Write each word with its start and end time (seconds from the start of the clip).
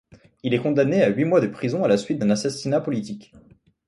Il 0.41 0.55
est 0.55 0.59
condamné 0.63 1.03
à 1.03 1.09
huit 1.09 1.25
mois 1.25 1.41
de 1.41 1.45
prison 1.47 1.83
à 1.83 1.87
la 1.87 1.95
suite 1.95 2.17
d'un 2.17 2.31
assassinat 2.31 2.81
politique. 2.81 3.35